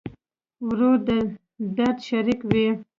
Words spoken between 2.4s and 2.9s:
وي.